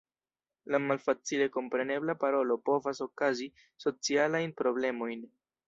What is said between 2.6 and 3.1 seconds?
povas